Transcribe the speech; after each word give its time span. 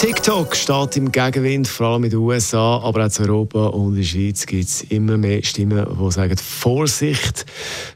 TikTok 0.00 0.56
steht 0.56 0.96
im 0.96 1.12
Gegenwind, 1.12 1.68
vor 1.68 1.88
allem 1.88 2.04
in 2.04 2.10
den 2.10 2.20
USA, 2.20 2.78
aber 2.78 3.04
auch 3.04 3.18
in 3.18 3.28
Europa 3.28 3.66
und 3.66 3.90
in 3.90 3.96
der 3.96 4.02
Schweiz 4.02 4.46
gibt 4.46 4.64
es 4.64 4.80
immer 4.84 5.18
mehr 5.18 5.42
Stimmen, 5.42 5.86
die 5.86 6.10
sagen, 6.10 6.38
Vorsicht. 6.38 7.44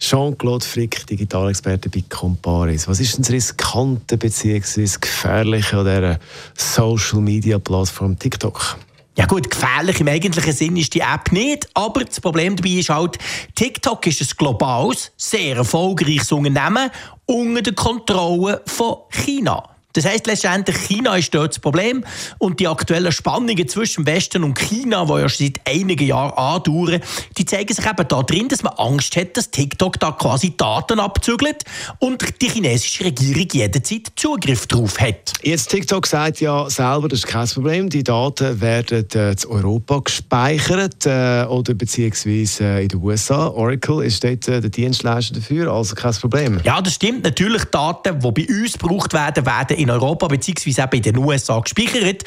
Jean-Claude 0.00 0.66
Frick, 0.66 1.06
Digitalexperte 1.06 1.88
bei 1.88 2.02
Comparis. 2.08 2.88
Was 2.88 2.98
ist 2.98 3.14
denn 3.14 3.22
das 3.22 3.30
Riskante 3.30 4.18
bzw. 4.18 4.88
Gefährliche 5.00 5.78
an 5.78 5.84
dieser 5.84 6.18
Social-Media-Plattform 6.56 8.18
TikTok? 8.18 8.78
Ja 9.16 9.26
gut, 9.26 9.48
gefährlich 9.48 10.00
im 10.00 10.08
eigentlichen 10.08 10.52
Sinn 10.52 10.76
ist 10.76 10.94
die 10.94 11.02
App 11.02 11.30
nicht, 11.30 11.68
aber 11.74 12.02
das 12.02 12.20
Problem 12.20 12.56
dabei 12.56 12.70
ist 12.70 12.88
halt, 12.88 13.16
TikTok 13.54 14.04
ist 14.08 14.22
ein 14.22 14.36
globales, 14.36 15.12
sehr 15.16 15.58
erfolgreiches 15.58 16.32
Unternehmen 16.32 16.90
unter 17.26 17.62
der 17.62 17.74
Kontrolle 17.74 18.60
von 18.66 18.96
China. 19.10 19.68
Das 19.92 20.04
heißt 20.04 20.26
letztendlich, 20.26 20.76
China 20.76 21.16
ist 21.16 21.34
dort 21.34 21.50
das 21.50 21.58
Problem 21.58 22.04
und 22.38 22.60
die 22.60 22.68
aktuellen 22.68 23.12
Spannungen 23.12 23.68
zwischen 23.68 24.06
Westen 24.06 24.44
und 24.44 24.58
China, 24.58 25.04
die 25.04 25.20
ja 25.20 25.28
schon 25.28 25.46
seit 25.46 25.60
einigen 25.66 26.06
Jahren 26.06 26.32
andauern, 26.32 27.00
die 27.36 27.44
zeigen 27.44 27.74
sich 27.74 27.84
eben 27.84 28.08
da 28.08 28.22
drin, 28.22 28.48
dass 28.48 28.62
man 28.62 28.72
Angst 28.74 29.16
hat, 29.16 29.36
dass 29.36 29.50
TikTok 29.50 29.98
da 30.00 30.12
quasi 30.12 30.54
Daten 30.56 31.00
abzügelt 31.00 31.64
und 31.98 32.22
die 32.40 32.48
chinesische 32.48 33.04
Regierung 33.04 33.48
jederzeit 33.52 34.12
Zugriff 34.16 34.66
darauf 34.66 34.98
hat. 35.00 35.32
Jetzt 35.42 35.70
TikTok 35.70 36.06
sagt 36.06 36.40
ja 36.40 36.68
selber, 36.70 37.08
das 37.08 37.20
ist 37.20 37.26
kein 37.26 37.48
Problem, 37.48 37.88
die 37.88 38.04
Daten 38.04 38.60
werden 38.60 39.06
äh, 39.14 39.32
in 39.32 39.48
Europa 39.48 39.98
gespeichert 39.98 41.06
äh, 41.06 41.44
oder 41.44 41.74
beziehungsweise 41.74 42.64
äh, 42.64 42.82
in 42.82 42.88
den 42.88 43.02
USA. 43.02 43.48
Oracle 43.48 44.04
ist 44.04 44.24
dort 44.24 44.48
äh, 44.48 44.60
der 44.60 44.70
Dienstleister 44.70 45.34
dafür, 45.34 45.72
also 45.72 45.94
kein 45.94 46.12
Problem. 46.14 46.60
Ja, 46.64 46.80
das 46.80 46.94
stimmt. 46.94 47.24
Natürlich 47.24 47.64
Daten, 47.64 48.18
die 48.20 48.30
bei 48.30 48.46
uns 48.48 48.72
gebraucht 48.78 49.12
werden, 49.12 49.44
werden 49.46 49.76
in 49.82 49.90
Europa 49.90 50.28
bzw. 50.28 50.82
auch 50.82 50.92
in 50.92 51.02
den 51.02 51.18
USA 51.18 51.60
gespeichert. 51.60 52.24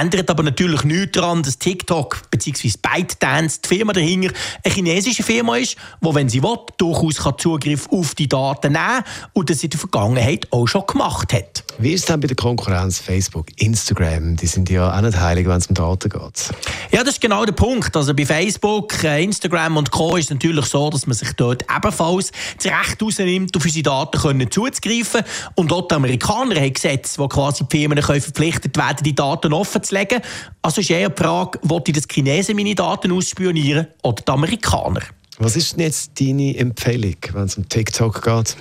Ändert 0.00 0.30
aber 0.30 0.42
natürlich 0.42 0.84
nichts 0.84 1.12
daran, 1.12 1.42
dass 1.42 1.58
TikTok 1.58 2.30
bzw. 2.30 2.72
ByteDance, 2.82 3.60
die 3.62 3.68
Firma 3.68 3.92
dahinter, 3.92 4.32
eine 4.64 4.74
chinesische 4.74 5.22
Firma 5.22 5.56
ist, 5.56 5.76
die, 6.00 6.14
wenn 6.14 6.28
sie 6.28 6.42
will, 6.42 6.56
durchaus 6.78 7.16
Zugriff 7.38 7.88
auf 7.90 8.14
die 8.14 8.28
Daten 8.28 8.72
nehmen 8.72 8.84
kann 8.84 9.04
und 9.32 9.50
das 9.50 9.62
in 9.62 9.70
der 9.70 9.80
Vergangenheit 9.80 10.48
auch 10.50 10.66
schon 10.66 10.86
gemacht 10.86 11.32
hat. 11.32 11.64
Wie 11.78 11.92
ist 11.92 12.00
es 12.00 12.06
dann 12.06 12.20
bei 12.20 12.28
der 12.28 12.36
Konkurrenz 12.36 12.98
Facebook, 12.98 13.46
Instagram? 13.56 14.36
Die 14.36 14.46
sind 14.46 14.70
ja 14.70 14.96
auch 14.96 15.00
nicht 15.00 15.18
heilig, 15.18 15.46
wenn 15.46 15.58
es 15.58 15.66
um 15.66 15.74
Daten 15.74 16.08
geht. 16.08 16.50
Ja, 16.94 17.02
das 17.02 17.14
ist 17.14 17.20
genau 17.20 17.44
der 17.44 17.54
Punkt. 17.54 17.96
Also 17.96 18.14
bei 18.14 18.24
Facebook, 18.24 19.02
äh, 19.02 19.24
Instagram 19.24 19.78
und 19.78 19.90
Co. 19.90 20.14
ist 20.14 20.26
es 20.26 20.30
natürlich 20.30 20.66
so, 20.66 20.90
dass 20.90 21.08
man 21.08 21.16
sich 21.16 21.32
dort 21.32 21.64
ebenfalls 21.68 22.30
das 22.56 22.66
Recht 22.66 23.02
rausnimmt, 23.02 23.56
auf 23.56 23.64
unsere 23.64 23.82
Daten 23.82 24.20
können 24.20 24.48
zuzugreifen. 24.48 25.22
Und 25.56 25.72
dort 25.72 25.90
die 25.90 25.96
Amerikaner 25.96 26.54
haben 26.54 26.72
Gesetze, 26.72 27.18
wo 27.18 27.26
quasi 27.26 27.64
die 27.64 27.76
Firmen 27.76 28.00
können 28.00 28.20
verpflichtet 28.20 28.76
werden, 28.76 29.02
die 29.02 29.12
Daten 29.12 29.52
offen 29.52 29.82
zu 29.82 29.92
legen. 29.92 30.20
Also 30.62 30.82
ist 30.82 30.90
eher 30.90 31.08
die 31.08 31.20
Frage, 31.20 31.58
wollte 31.62 31.90
das 31.90 32.04
Chinesen 32.08 32.54
meine 32.54 32.76
Daten 32.76 33.10
ausspionieren 33.10 33.88
oder 34.04 34.22
die 34.22 34.30
Amerikaner? 34.30 35.00
Was 35.38 35.56
ist 35.56 35.72
denn 35.72 35.80
jetzt 35.80 36.12
deine 36.20 36.56
Empfehlung, 36.56 37.16
wenn 37.32 37.42
es 37.42 37.56
um 37.56 37.68
TikTok 37.68 38.22
geht? 38.22 38.56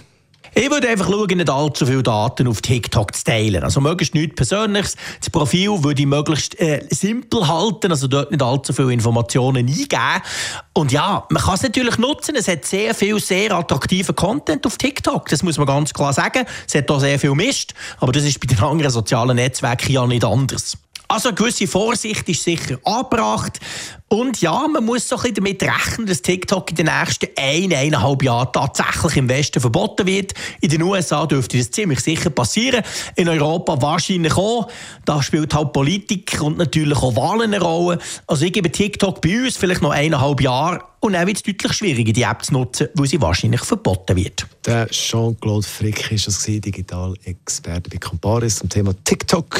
Ich 0.56 0.70
würde 0.70 0.88
einfach 0.88 1.10
schauen, 1.10 1.38
nicht 1.38 1.50
allzu 1.50 1.88
viele 1.88 2.04
Daten 2.04 2.48
auf 2.48 2.62
TikTok 2.62 3.16
zu 3.16 3.24
teilen. 3.24 3.64
Also 3.64 3.82
möglichst 3.82 4.14
nichts 4.14 4.36
Persönliches. 4.36 4.96
Das 5.20 5.32
Profil 5.32 5.84
würde 5.84 6.02
ich 6.02 6.08
möglichst 6.08 6.60
äh, 6.60 6.86
simpel 6.92 7.48
halten, 7.48 7.90
also 7.90 8.08
dort 8.08 8.30
nicht 8.30 8.44
allzu 8.44 8.72
viele 8.72 8.94
Informationen 8.94 9.68
eingeben. 9.68 10.22
Und 10.74 10.92
ja, 10.92 11.26
man 11.30 11.42
kann 11.42 11.56
es 11.56 11.64
natürlich 11.64 11.98
nutzen. 11.98 12.36
Es 12.36 12.48
hat 12.48 12.66
sehr 12.66 12.94
viel 12.94 13.20
sehr 13.20 13.52
attraktiven 13.52 14.16
Content 14.16 14.68
auf 14.68 14.78
TikTok. 14.78 15.28
Das 15.30 15.42
muss 15.42 15.58
man 15.58 15.66
ganz 15.66 15.92
klar 15.92 16.14
sagen. 16.14 16.46
Es 16.68 16.76
hat 16.76 16.90
auch 16.92 17.00
sehr 17.00 17.18
viel 17.18 17.34
Mist. 17.34 17.74
Aber 18.00 18.12
das 18.12 18.24
ist 18.24 18.40
bei 18.40 18.46
den 18.46 18.60
anderen 18.60 18.92
sozialen 18.92 19.36
Netzwerken 19.36 19.92
ja 19.92 20.06
nicht 20.06 20.24
anders. 20.24 20.78
Also 21.14 21.30
eine 21.30 21.36
gewisse 21.36 21.68
Vorsicht 21.68 22.28
ist 22.28 22.44
sicher 22.44 22.80
angebracht. 22.84 23.60
Und 24.08 24.42
ja, 24.42 24.68
man 24.68 24.84
muss 24.84 25.08
so 25.08 25.16
ein 25.16 25.32
damit 25.32 25.62
rechnen, 25.62 26.08
dass 26.08 26.24
TikTok 26.24 26.72
in 26.72 26.78
den 26.78 26.86
nächsten 26.88 27.28
ein, 27.38 27.72
eineinhalb 27.72 28.24
Jahren 28.24 28.52
tatsächlich 28.52 29.18
im 29.18 29.30
Westen 29.30 29.60
verboten 29.60 30.08
wird. 30.08 30.34
In 30.62 30.70
den 30.70 30.82
USA 30.82 31.28
dürfte 31.28 31.60
das 31.60 31.70
ziemlich 31.70 32.00
sicher 32.00 32.32
passieren. 32.32 32.84
In 33.16 33.30
Europa 33.30 33.80
wahrscheinlich 33.80 34.36
auch. 34.36 34.72
Da 35.06 35.22
spielt 35.22 35.54
halt 35.54 35.72
Politik 35.72 36.42
und 36.42 36.58
natürlich 36.58 36.98
auch 36.98 37.16
Wahlen 37.16 37.54
eine 37.54 37.62
Rolle. 37.62 38.00
Also 38.26 38.46
ich 38.46 38.54
gebe 38.54 38.72
TikTok 38.72 39.22
bei 39.22 39.44
uns 39.44 39.56
vielleicht 39.56 39.84
noch 39.84 39.92
eineinhalb 39.92 40.42
Jahre 40.42 40.82
und 41.00 41.14
dann 41.14 41.28
wird 41.28 41.38
es 41.38 41.44
deutlich 41.44 41.74
schwieriger, 41.74 42.12
die 42.12 42.24
App 42.24 42.44
zu 42.44 42.54
nutzen, 42.54 42.88
weil 42.96 43.06
sie 43.06 43.22
wahrscheinlich 43.22 43.62
verboten 43.62 44.16
wird. 44.16 44.48
Der 44.66 44.88
Jean-Claude 44.88 45.68
Frick 45.68 46.12
ist 46.12 46.26
das 46.26 46.44
Digital-Experte 46.44 47.92
bei 47.92 47.98
Comparis 47.98 48.56
zum 48.56 48.70
Thema 48.70 48.96
TikTok. 49.04 49.60